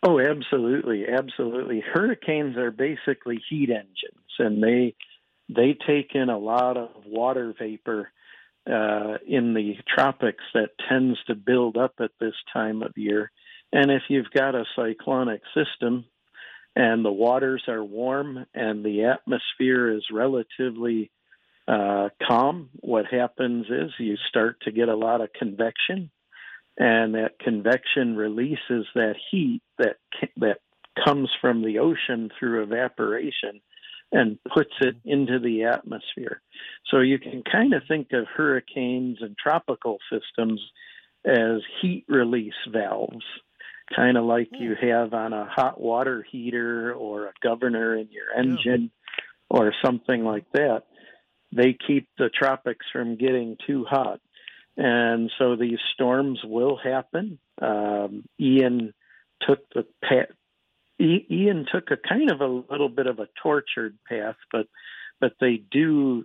[0.02, 1.80] Oh, absolutely, absolutely.
[1.80, 4.94] Hurricanes are basically heat engines, and they
[5.48, 8.10] they take in a lot of water vapor
[8.68, 13.30] uh, in the tropics that tends to build up at this time of year.
[13.72, 16.04] And if you've got a cyclonic system,
[16.78, 21.10] and the waters are warm and the atmosphere is relatively
[21.66, 26.10] uh, calm, what happens is you start to get a lot of convection,
[26.78, 29.96] and that convection releases that heat that
[30.36, 30.58] that
[31.04, 33.60] comes from the ocean through evaporation
[34.12, 36.40] and puts it into the atmosphere.
[36.90, 40.60] So you can kind of think of hurricanes and tropical systems
[41.26, 43.24] as heat release valves
[43.94, 48.32] kind of like you have on a hot water heater or a governor in your
[48.36, 48.90] engine
[49.50, 49.58] yeah.
[49.58, 50.82] or something like that.
[51.52, 54.20] They keep the tropics from getting too hot.
[54.76, 57.38] And so these storms will happen.
[57.60, 58.94] Um, Ian
[59.46, 60.28] took the path.
[61.00, 64.66] Ian took a kind of a little bit of a tortured path, but
[65.20, 66.24] but they do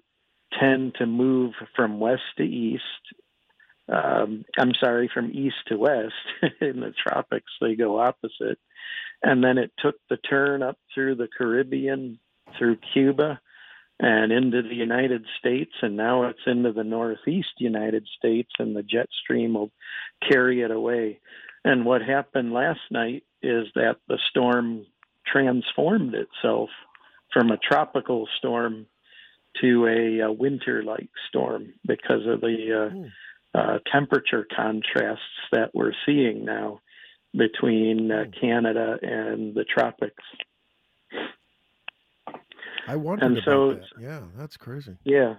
[0.60, 2.84] tend to move from west to east
[3.91, 6.13] um, I'm sorry, from east to west
[6.62, 8.60] in the tropics, they go opposite.
[9.22, 12.19] And then it took the turn up through the Caribbean,
[12.58, 13.39] through Cuba,
[14.00, 15.72] and into the United States.
[15.82, 19.72] And now it's into the northeast United States, and the jet stream will
[20.30, 21.19] carry it away.
[21.65, 24.86] And what happened last night is that the storm
[25.26, 26.69] transformed itself
[27.32, 28.86] from a tropical storm
[29.62, 33.10] to a, a winter-like storm because of the uh, mm
[33.53, 36.79] uh, temperature contrasts that we're seeing now
[37.35, 38.31] between uh, hmm.
[38.39, 40.23] Canada and the tropics.
[42.87, 43.83] I wondered and so, that.
[43.99, 44.97] Yeah, that's crazy.
[45.05, 45.35] Yeah,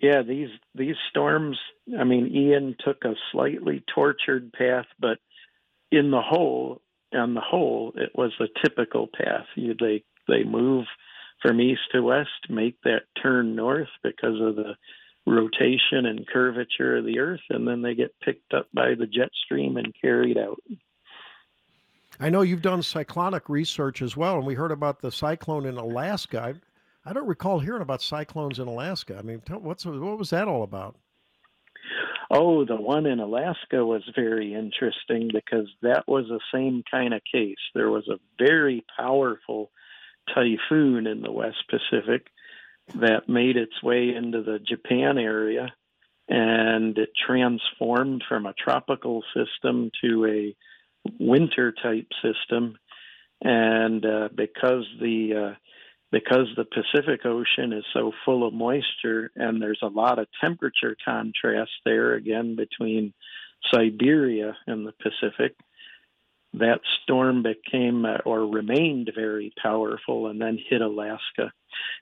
[0.00, 0.22] yeah.
[0.22, 1.58] These these storms.
[1.98, 5.18] I mean, Ian took a slightly tortured path, but
[5.90, 6.80] in the whole,
[7.12, 9.44] on the whole, it was a typical path.
[9.56, 10.86] You, they they move
[11.42, 14.76] from east to west, make that turn north because of the
[15.26, 19.30] rotation and curvature of the Earth, and then they get picked up by the jet
[19.44, 20.60] stream and carried out.
[22.20, 25.76] I know you've done cyclonic research as well, and we heard about the cyclone in
[25.76, 26.54] Alaska.
[27.06, 29.16] I, I don't recall hearing about cyclones in Alaska.
[29.18, 30.96] I mean, what's what was that all about?
[32.30, 37.20] Oh, the one in Alaska was very interesting because that was the same kind of
[37.30, 37.56] case.
[37.74, 39.70] There was a very powerful
[40.34, 42.26] typhoon in the West Pacific
[42.94, 45.72] that made its way into the Japan area
[46.28, 50.56] and it transformed from a tropical system to a
[51.18, 52.76] winter type system.
[53.42, 55.54] And uh, because the uh,
[56.10, 60.96] because the Pacific Ocean is so full of moisture and there's a lot of temperature
[61.04, 63.12] contrast there again between
[63.72, 65.56] Siberia and the Pacific
[66.58, 71.52] that storm became uh, or remained very powerful and then hit Alaska.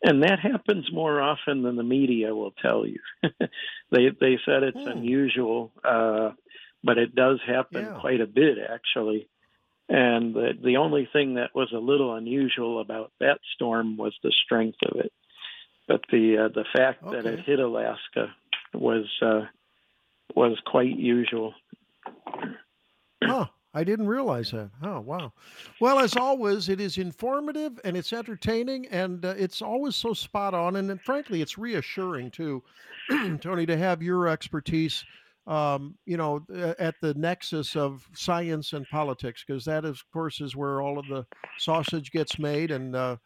[0.05, 3.01] And that happens more often than the media will tell you.
[3.23, 4.89] they they said it's hmm.
[4.99, 6.33] unusual, uh,
[6.85, 7.99] but it does happen yeah.
[8.01, 9.29] quite a bit actually.
[9.89, 14.33] And the, the only thing that was a little unusual about that storm was the
[14.45, 15.13] strength of it.
[15.89, 17.17] But the uh, the fact okay.
[17.17, 18.35] that it hit Alaska
[18.75, 19.47] was uh,
[20.35, 21.55] was quite usual.
[23.23, 23.47] Huh.
[23.75, 24.71] I didn't realize that.
[24.83, 25.33] Oh, wow.
[25.81, 30.53] Well, as always, it is informative and it's entertaining and uh, it's always so spot
[30.53, 30.77] on.
[30.77, 32.63] And, frankly, it's reassuring too,
[33.41, 35.05] Tony, to have your expertise,
[35.47, 36.45] um, you know,
[36.79, 41.09] at the nexus of science and politics, because that, of course, is where all of
[41.09, 42.71] the sausage gets made.
[42.71, 43.17] And uh,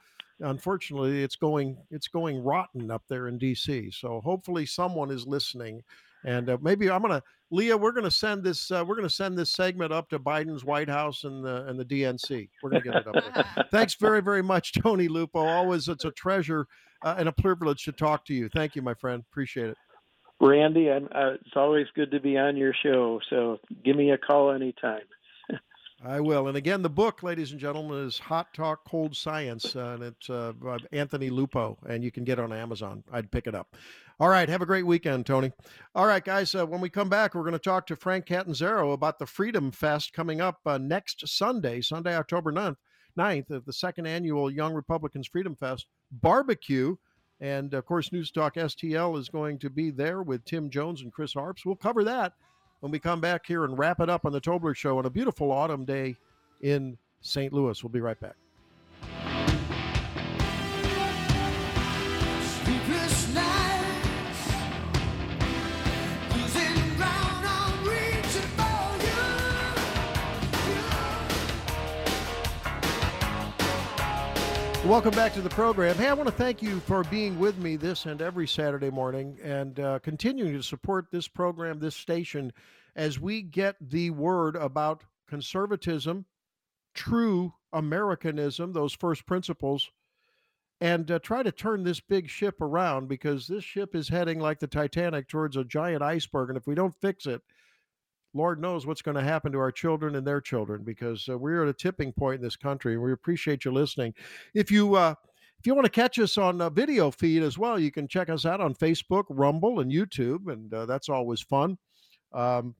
[0.41, 3.91] unfortunately, it's going it's going rotten up there in D.C.
[3.91, 5.83] So hopefully, someone is listening
[6.25, 9.53] And uh, maybe I'm gonna, Leah, we're gonna send this, uh, we're gonna send this
[9.53, 12.49] segment up to Biden's White House and the and the DNC.
[12.63, 13.65] We're gonna get it up there.
[13.71, 15.41] Thanks very, very much, Tony Lupo.
[15.41, 16.67] Always, it's a treasure
[17.05, 18.49] uh, and a privilege to talk to you.
[18.49, 19.23] Thank you, my friend.
[19.31, 19.77] Appreciate it.
[20.41, 23.21] Randy, I'm, uh, it's always good to be on your show.
[23.31, 25.03] So give me a call anytime.
[26.05, 26.49] I will.
[26.49, 30.29] And again, the book, ladies and gentlemen, is Hot Talk Cold Science, uh, and it's
[30.29, 33.03] uh, by Anthony Lupo, and you can get it on Amazon.
[33.13, 33.77] I'd pick it up.
[34.19, 34.49] All right.
[34.49, 35.53] Have a great weekend, Tony.
[35.95, 36.55] All right, guys.
[36.55, 39.71] Uh, when we come back, we're going to talk to Frank Catanzaro about the Freedom
[39.71, 42.77] Fest coming up uh, next Sunday, Sunday, October 9th,
[43.19, 46.97] 9th, of the second annual Young Republicans Freedom Fest barbecue.
[47.41, 51.13] And of course, News Talk STL is going to be there with Tim Jones and
[51.13, 51.67] Chris Arps.
[51.67, 52.33] We'll cover that
[52.81, 55.11] when we come back here and wrap it up on the Tobler Show on a
[55.11, 56.17] beautiful autumn day
[56.63, 57.53] in St.
[57.53, 57.83] Louis.
[57.85, 58.37] We'll be right back.
[74.87, 75.97] Welcome back to the program.
[75.97, 79.37] Hey, I want to thank you for being with me this and every Saturday morning
[79.43, 82.53] and uh, continuing to support this program, this station,
[82.95, 86.25] as we get the word about conservatism,
[86.95, 89.91] true Americanism, those first principles,
[90.81, 94.61] and uh, try to turn this big ship around because this ship is heading like
[94.61, 96.49] the Titanic towards a giant iceberg.
[96.49, 97.43] And if we don't fix it,
[98.35, 101.63] Lord knows what's going to happen to our children and their children because uh, we're
[101.63, 102.99] at a tipping point in this country.
[102.99, 104.15] We appreciate you listening.
[104.55, 105.15] If you uh,
[105.59, 108.29] if you want to catch us on a video feed as well, you can check
[108.29, 111.79] us out on Facebook, Rumble, and YouTube, and uh, that's always fun.
[112.33, 112.75] Um,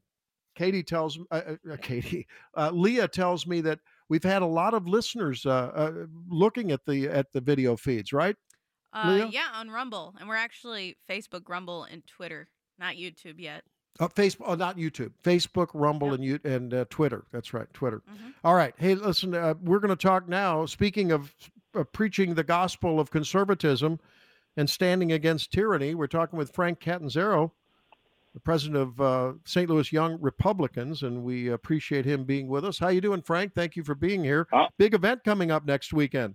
[0.55, 2.27] Katie tells uh, uh, uh Katie
[2.73, 3.79] Leah tells me that
[4.09, 5.47] we've had a lot of listeners
[6.29, 8.37] looking at the at the video feeds, right?
[9.31, 13.63] yeah, on Rumble, and we're actually Facebook, Rumble, and Twitter, not YouTube yet.
[13.99, 16.15] Uh, Facebook, oh, not YouTube, Facebook, Rumble, yep.
[16.17, 17.25] and you and uh, Twitter.
[17.33, 18.03] That's right, Twitter.
[18.11, 18.29] Mm-hmm.
[18.45, 18.75] All right.
[18.77, 20.67] Hey, listen, uh, we're going to talk now.
[20.67, 21.33] Speaking of
[21.93, 24.01] preaching the gospel of conservatism
[24.57, 27.53] and standing against tyranny, we're talking with Frank Catanzaro,
[28.35, 29.69] the president of uh, St.
[29.69, 32.79] Louis Young Republicans, and we appreciate him being with us.
[32.79, 33.55] How you doing, Frank?
[33.55, 34.47] Thank you for being here.
[34.79, 36.35] Big event coming up next weekend.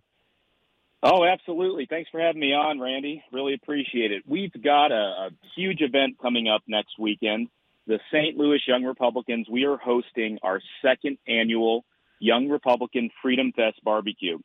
[1.04, 1.88] Oh, absolutely.
[1.90, 3.24] Thanks for having me on, Randy.
[3.32, 4.24] Really appreciate it.
[4.28, 7.48] We've got a, a, huge event coming up next weekend.
[7.88, 8.38] The St.
[8.38, 11.84] Louis Young Republicans, we are hosting our second annual
[12.20, 14.38] Young Republican Freedom Fest barbecue.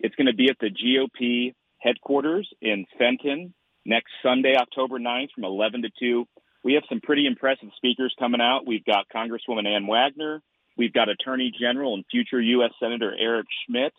[0.00, 3.54] It's going to be at the GOP headquarters in Fenton
[3.86, 6.26] next Sunday, October 9th from 11 to 2.
[6.64, 8.66] We have some pretty impressive speakers coming out.
[8.66, 10.42] We've got Congresswoman Ann Wagner.
[10.76, 12.72] We've got Attorney General and future U.S.
[12.80, 13.92] Senator Eric Schmitt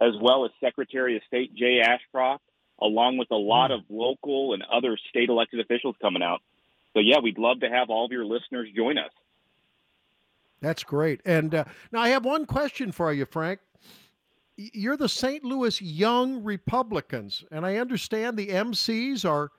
[0.00, 2.44] as well as Secretary of State Jay Ashcroft,
[2.80, 6.40] along with a lot of local and other state elected officials coming out.
[6.94, 9.10] So, yeah, we'd love to have all of your listeners join us.
[10.60, 11.20] That's great.
[11.24, 13.60] And uh, now I have one question for you, Frank.
[14.56, 15.44] You're the St.
[15.44, 19.50] Louis Young Republicans, and I understand the MCs are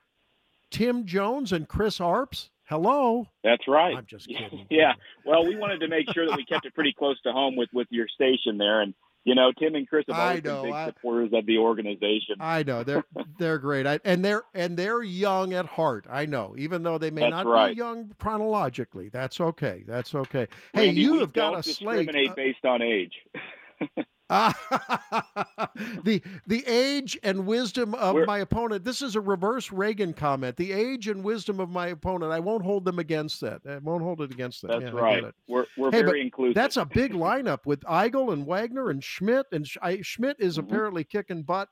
[0.72, 2.50] Tim Jones and Chris Arps.
[2.64, 3.28] Hello.
[3.44, 3.96] That's right.
[3.96, 4.66] I'm just kidding.
[4.70, 4.94] yeah.
[5.24, 7.70] Well, we wanted to make sure that we kept it pretty close to home with
[7.74, 8.94] with your station there, and
[9.28, 12.38] you know, Tim and Chris have always know, been big I, supporters of the organization.
[12.40, 13.04] I know they're
[13.38, 16.06] they're great, I, and they're and they're young at heart.
[16.10, 17.76] I know, even though they may that's not right.
[17.76, 19.10] be young chronologically.
[19.10, 19.84] That's okay.
[19.86, 20.48] That's okay.
[20.72, 22.08] Hey, Randy, you have got a slate.
[22.08, 23.16] Discriminate uh, based on age.
[26.04, 28.84] the the age and wisdom of We're, my opponent.
[28.84, 30.58] This is a reverse Reagan comment.
[30.58, 32.34] The age and wisdom of my opponent.
[32.34, 33.62] I won't hold them against that.
[33.66, 34.72] I won't hold it against them.
[34.72, 35.24] That's yeah, right.
[35.48, 36.56] We're we're hey, very inclusive.
[36.56, 39.46] That's a big lineup with Eigel and Wagner and Schmitt.
[39.54, 40.68] And I, Schmitt is mm-hmm.
[40.68, 41.70] apparently kicking butt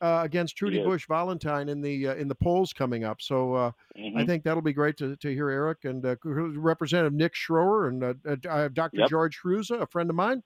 [0.00, 3.22] uh, against Trudy Bush Valentine in the uh, in the polls coming up.
[3.22, 4.18] So uh, mm-hmm.
[4.18, 8.02] I think that'll be great to, to hear Eric and uh, Representative Nick Schroer and
[8.02, 8.98] uh, Dr.
[8.98, 9.08] Yep.
[9.08, 10.42] George Hruza, a friend of mine.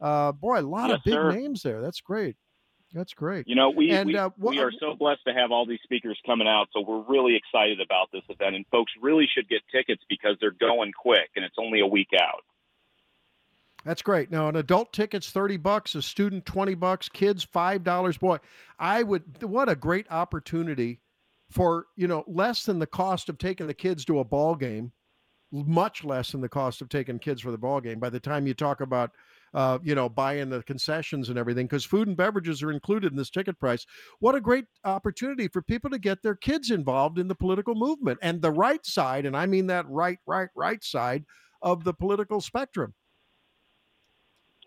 [0.00, 1.32] Uh, boy, a lot yes, of big sir.
[1.32, 1.80] names there.
[1.80, 2.36] That's great.
[2.94, 3.46] That's great.
[3.46, 6.18] You know, we and, we, uh, we are so blessed to have all these speakers
[6.24, 6.68] coming out.
[6.72, 10.52] So we're really excited about this event, and folks really should get tickets because they're
[10.52, 12.44] going quick, and it's only a week out.
[13.84, 14.30] That's great.
[14.30, 18.16] Now, an adult ticket's thirty bucks, a student twenty bucks, kids five dollars.
[18.16, 18.38] Boy,
[18.78, 19.42] I would.
[19.42, 21.00] What a great opportunity
[21.50, 24.92] for you know less than the cost of taking the kids to a ball game,
[25.52, 27.98] much less than the cost of taking kids for the ball game.
[27.98, 29.12] By the time you talk about
[29.54, 33.18] uh, you know, buying the concessions and everything because food and beverages are included in
[33.18, 33.86] this ticket price.
[34.20, 38.18] What a great opportunity for people to get their kids involved in the political movement
[38.22, 41.24] and the right side, and I mean that right, right, right side
[41.62, 42.94] of the political spectrum.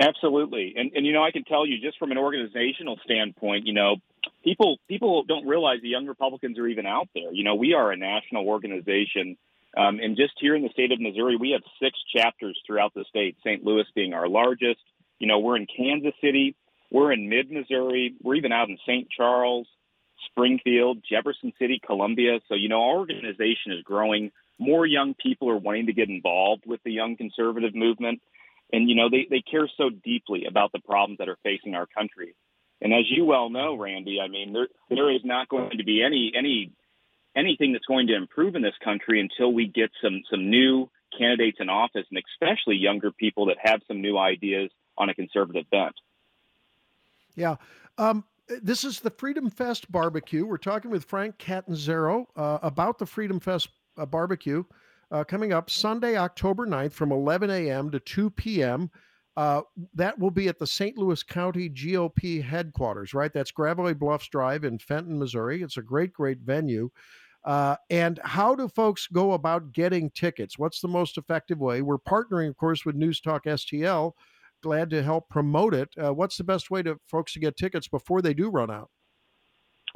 [0.01, 3.73] Absolutely, and and you know I can tell you just from an organizational standpoint, you
[3.73, 3.97] know,
[4.43, 7.31] people people don't realize the Young Republicans are even out there.
[7.31, 9.37] You know, we are a national organization
[9.77, 13.05] Um, and just here in the state of Missouri, we have six chapters throughout the
[13.07, 13.63] state, St.
[13.63, 14.81] Louis being our largest.
[15.19, 16.55] You know, we're in Kansas City,
[16.91, 19.07] we're in mid Missouri, we're even out in St.
[19.09, 19.67] Charles,
[20.29, 22.39] Springfield, Jefferson City, Columbia.
[22.49, 24.31] So, you know, our organization is growing.
[24.59, 28.21] More young people are wanting to get involved with the young conservative movement.
[28.73, 31.87] And, you know, they, they care so deeply about the problems that are facing our
[31.87, 32.35] country.
[32.81, 36.03] And as you well know, Randy, I mean, there, there is not going to be
[36.03, 36.71] any, any,
[37.35, 41.57] anything that's going to improve in this country until we get some, some new candidates
[41.59, 45.95] in office and especially younger people that have some new ideas on a conservative bent.
[47.35, 47.55] Yeah.
[47.97, 48.25] Um,
[48.61, 50.45] this is the Freedom Fest barbecue.
[50.45, 54.63] We're talking with Frank Catanzaro uh, about the Freedom Fest uh, barbecue
[55.11, 57.91] uh, coming up Sunday, October 9th from 11 a.m.
[57.91, 58.89] to 2 p.m.
[59.37, 59.61] Uh,
[59.93, 60.97] that will be at the St.
[60.97, 63.31] Louis County GOP headquarters, right?
[63.33, 65.61] That's Gravelly Bluffs Drive in Fenton, Missouri.
[65.61, 66.89] It's a great, great venue.
[67.43, 70.59] Uh, and how do folks go about getting tickets?
[70.59, 71.81] What's the most effective way?
[71.81, 74.11] We're partnering, of course, with News Talk STL.
[74.61, 75.89] Glad to help promote it.
[75.97, 78.89] Uh, what's the best way to folks to get tickets before they do run out?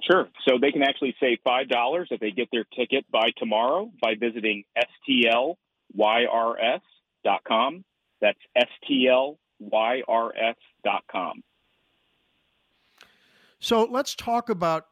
[0.02, 0.28] Sure.
[0.48, 4.16] So they can actually save five dollars if they get their ticket by tomorrow by
[4.20, 4.64] visiting
[5.96, 7.86] stlyrs.com.
[8.22, 8.39] That's
[9.61, 11.43] stlyrs.com.
[13.59, 14.88] So let's talk about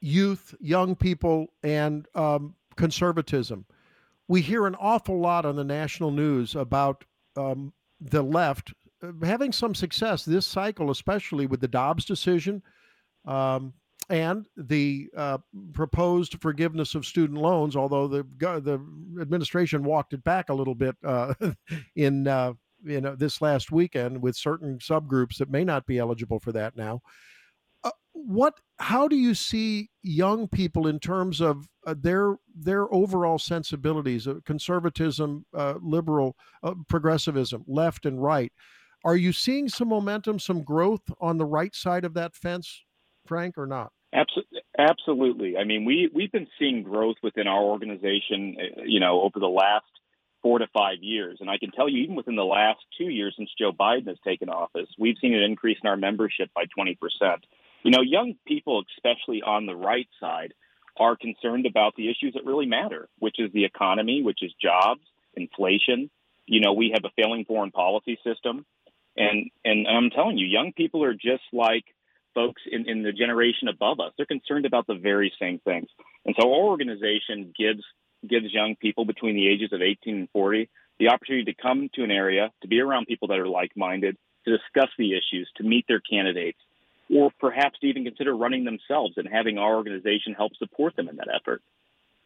[0.00, 3.64] youth, young people, and um, conservatism.
[4.28, 7.04] We hear an awful lot on the national news about
[7.36, 8.72] um, the left
[9.02, 12.62] uh, having some success this cycle, especially with the Dobbs decision.
[13.24, 13.74] Um,
[14.08, 15.38] and the uh,
[15.72, 18.80] proposed forgiveness of student loans, although the the
[19.20, 21.34] administration walked it back a little bit uh,
[21.96, 22.52] in uh,
[22.84, 26.76] you know this last weekend with certain subgroups that may not be eligible for that
[26.76, 27.00] now.
[27.84, 28.54] Uh, what?
[28.78, 34.44] How do you see young people in terms of uh, their their overall sensibilities, of
[34.44, 36.36] conservatism, uh, liberal,
[36.88, 38.52] progressivism, left and right?
[39.04, 42.84] Are you seeing some momentum, some growth on the right side of that fence
[43.26, 43.92] Frank, or not?
[44.78, 45.56] Absolutely.
[45.56, 49.48] I mean, we we've been seeing growth within our organization, uh, you know, over the
[49.48, 49.86] last
[50.42, 53.34] four to five years, and I can tell you, even within the last two years
[53.36, 56.94] since Joe Biden has taken office, we've seen an increase in our membership by twenty
[56.94, 57.46] percent.
[57.84, 60.52] You know, young people, especially on the right side,
[60.98, 65.00] are concerned about the issues that really matter, which is the economy, which is jobs,
[65.34, 66.10] inflation.
[66.46, 68.66] You know, we have a failing foreign policy system,
[69.16, 71.84] and and I'm telling you, young people are just like
[72.34, 74.12] folks in, in the generation above us.
[74.16, 75.88] They're concerned about the very same things.
[76.24, 77.82] And so our organization gives
[78.28, 80.68] gives young people between the ages of 18 and 40
[80.98, 84.56] the opportunity to come to an area, to be around people that are like-minded, to
[84.56, 86.58] discuss the issues, to meet their candidates,
[87.12, 91.16] or perhaps to even consider running themselves and having our organization help support them in
[91.16, 91.60] that effort.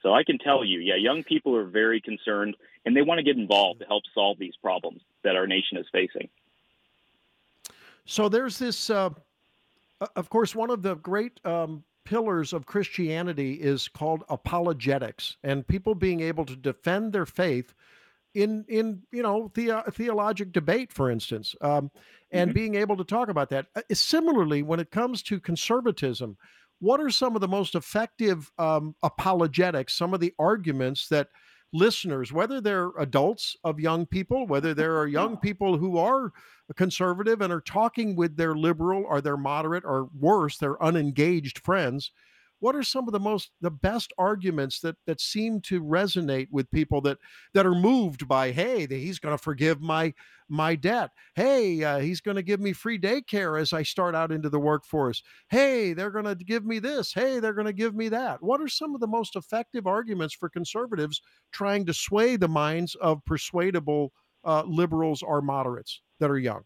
[0.03, 2.55] So I can tell you, yeah, young people are very concerned
[2.85, 5.87] and they want to get involved to help solve these problems that our nation is
[5.91, 6.29] facing.
[8.05, 9.11] So there's this uh,
[10.15, 15.95] of course, one of the great um, pillars of Christianity is called apologetics, and people
[15.95, 17.75] being able to defend their faith
[18.35, 21.91] in in you know the, theologic debate, for instance, um,
[22.31, 22.55] and mm-hmm.
[22.55, 23.67] being able to talk about that.
[23.75, 26.37] Uh, similarly, when it comes to conservatism,
[26.79, 29.95] what are some of the most effective um, apologetics?
[29.95, 31.29] Some of the arguments that
[31.73, 36.33] listeners, whether they're adults of young people, whether there are young people who are
[36.77, 42.11] conservative and are talking with their liberal or their moderate or worse, their unengaged friends.
[42.61, 46.71] What are some of the most the best arguments that that seem to resonate with
[46.71, 47.19] people that
[47.55, 50.15] that are moved by hey he's going to forgive my
[50.49, 51.11] my debt.
[51.35, 54.61] Hey uh, he's going to give me free daycare as I start out into the
[54.61, 55.23] workforce.
[55.49, 57.13] Hey they're going to give me this.
[57.13, 58.43] Hey they're going to give me that.
[58.43, 61.21] What are some of the most effective arguments for conservatives
[61.53, 64.13] trying to sway the minds of persuadable
[64.47, 66.63] uh, liberals or moderates that are young.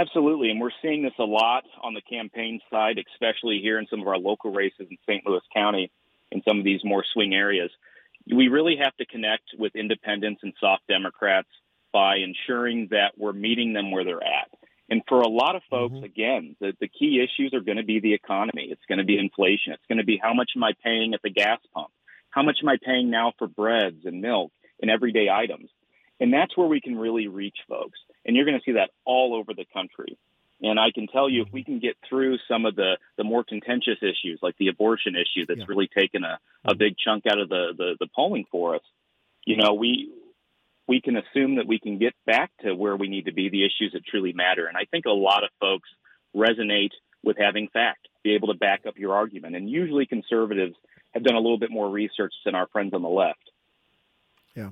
[0.00, 4.00] Absolutely, and we're seeing this a lot on the campaign side, especially here in some
[4.00, 5.26] of our local races in St.
[5.26, 5.90] Louis County,
[6.30, 7.70] in some of these more swing areas.
[8.32, 11.48] We really have to connect with independents and soft Democrats
[11.92, 14.48] by ensuring that we're meeting them where they're at.
[14.88, 16.04] And for a lot of folks, mm-hmm.
[16.04, 18.68] again, the, the key issues are going to be the economy.
[18.70, 19.72] It's going to be inflation.
[19.72, 21.88] It's going to be how much am I paying at the gas pump?
[22.30, 25.70] How much am I paying now for breads and milk and everyday items?
[26.20, 27.98] And that's where we can really reach folks.
[28.24, 30.18] And you're going to see that all over the country.
[30.60, 31.72] And I can tell you, if we mm-hmm.
[31.72, 35.60] can get through some of the, the more contentious issues, like the abortion issue that's
[35.60, 35.66] yeah.
[35.68, 36.78] really taken a, a mm-hmm.
[36.78, 38.82] big chunk out of the, the, the polling for us,
[39.44, 40.12] you know, we
[40.88, 43.62] we can assume that we can get back to where we need to be, the
[43.62, 44.66] issues that truly matter.
[44.66, 45.88] And I think a lot of folks
[46.34, 46.92] resonate
[47.22, 49.54] with having fact, be able to back up your argument.
[49.54, 50.74] And usually conservatives
[51.12, 53.50] have done a little bit more research than our friends on the left.
[54.56, 54.70] Yeah.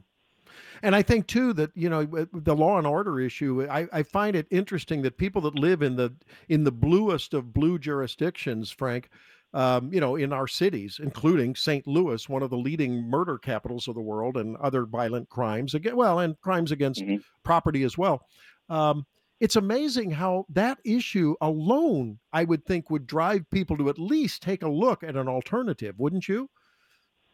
[0.82, 3.66] And I think too that you know the law and order issue.
[3.70, 6.14] I, I find it interesting that people that live in the
[6.48, 9.08] in the bluest of blue jurisdictions, Frank,
[9.54, 11.86] um, you know, in our cities, including St.
[11.86, 15.96] Louis, one of the leading murder capitals of the world, and other violent crimes again,
[15.96, 17.16] well, and crimes against mm-hmm.
[17.42, 18.26] property as well.
[18.68, 19.06] Um,
[19.40, 24.42] it's amazing how that issue alone, I would think, would drive people to at least
[24.42, 26.50] take a look at an alternative, wouldn't you?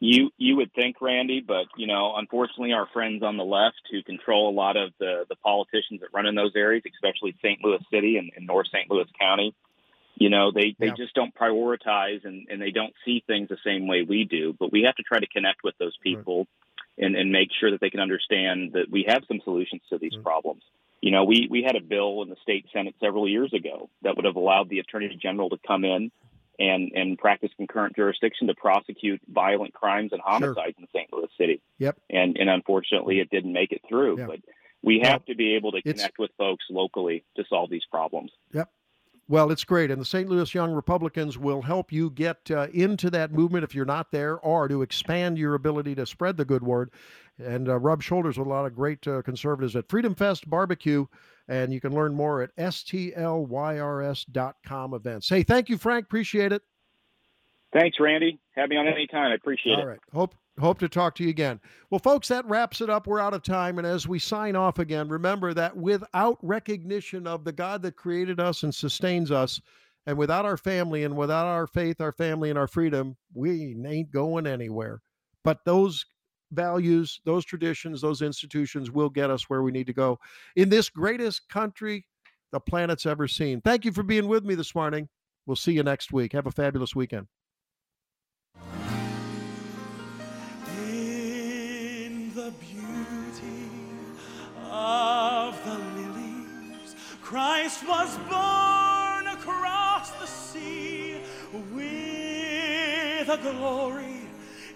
[0.05, 4.03] You you would think, Randy, but you know, unfortunately, our friends on the left who
[4.03, 7.63] control a lot of the the politicians that run in those areas, especially St.
[7.63, 8.91] Louis City and, and North St.
[8.91, 9.55] Louis County,
[10.17, 10.95] you know, they they yeah.
[10.97, 14.53] just don't prioritize and and they don't see things the same way we do.
[14.59, 16.49] But we have to try to connect with those people
[16.99, 17.07] right.
[17.07, 20.17] and and make sure that they can understand that we have some solutions to these
[20.17, 20.25] right.
[20.25, 20.65] problems.
[21.01, 24.17] You know, we we had a bill in the state senate several years ago that
[24.17, 26.11] would have allowed the attorney general to come in
[26.63, 30.83] and and practice concurrent jurisdiction to prosecute violent crimes and homicides sure.
[30.83, 31.13] in St.
[31.13, 31.61] Louis City.
[31.79, 31.99] Yep.
[32.09, 34.19] And and unfortunately, it didn't make it through.
[34.19, 34.41] But
[34.83, 35.27] we have yep.
[35.27, 36.19] to be able to connect it's...
[36.19, 38.31] with folks locally to solve these problems.
[38.53, 38.71] Yep.
[39.29, 39.91] Well, it's great.
[39.91, 40.29] And the St.
[40.29, 44.39] Louis Young Republicans will help you get uh, into that movement if you're not there
[44.39, 46.91] or to expand your ability to spread the good word
[47.39, 51.07] and uh, rub shoulders with a lot of great uh, conservatives at Freedom Fest Barbecue.
[51.49, 53.25] And you can learn more at stlyrs.com
[54.95, 55.29] events.
[55.29, 56.05] Hey, thank you, Frank.
[56.05, 56.63] Appreciate it.
[57.73, 58.39] Thanks, Randy.
[58.55, 59.33] Have me on any time.
[59.33, 59.83] I appreciate All it.
[59.83, 60.01] All right.
[60.13, 61.61] Hope hope to talk to you again.
[61.91, 63.07] Well, folks, that wraps it up.
[63.07, 63.79] We're out of time.
[63.79, 68.41] And as we sign off again, remember that without recognition of the God that created
[68.41, 69.61] us and sustains us,
[70.07, 74.11] and without our family and without our faith, our family, and our freedom, we ain't
[74.11, 75.01] going anywhere.
[75.45, 76.05] But those
[76.51, 80.19] values, those traditions, those institutions will get us where we need to go
[80.57, 82.05] in this greatest country
[82.53, 83.61] the planet's ever seen.
[83.63, 85.09] Thank you for being with me this morning.
[85.47, 86.33] We'll see you next week.
[86.35, 87.27] Have a fabulous weekend.
[97.33, 101.17] Christ was born across the sea
[101.73, 104.29] with a glory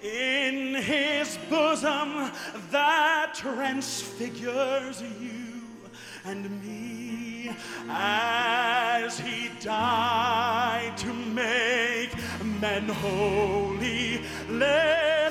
[0.02, 2.30] in his bosom
[2.70, 5.60] that transfigures you
[6.24, 7.54] and me
[7.90, 12.14] as he died to make
[12.58, 14.22] men holy.
[14.48, 15.30] Let